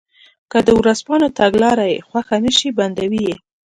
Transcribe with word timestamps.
که 0.51 0.57
د 0.67 0.69
ورځپاڼو 0.79 1.27
تګلاره 1.39 1.85
یې 1.93 2.03
خوښه 2.07 2.37
نه 2.45 2.51
شي 2.57 2.69
بندوي 2.77 3.21
یې. 3.29 3.35